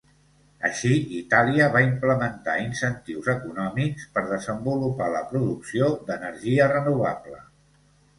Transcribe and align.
Així, 0.67 0.93
Itàlia 1.17 1.65
va 1.75 1.81
implementar 1.87 2.55
incentius 2.61 3.29
econòmics 3.33 4.07
per 4.15 4.23
desenvolupar 4.31 5.11
la 5.17 5.21
producció 5.35 5.91
d'energia 6.09 6.71
renovable. 6.73 7.39